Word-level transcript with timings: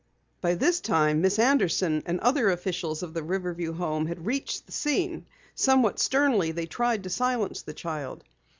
By 0.41 0.55
this 0.55 0.79
time, 0.81 1.21
Miss 1.21 1.37
Anderson 1.37 2.01
and 2.07 2.19
other 2.21 2.49
officials 2.49 3.03
of 3.03 3.13
the 3.13 3.21
Riverview 3.21 3.73
Home 3.73 4.07
had 4.07 4.25
reached 4.25 4.65
the 4.65 4.71
scene. 4.71 5.27
Somewhat 5.53 5.99
sternly 5.99 6.51
they 6.51 6.65
tried 6.65 7.03
to 7.03 7.09
silence 7.11 7.61
the 7.61 7.75
child. 7.75 8.23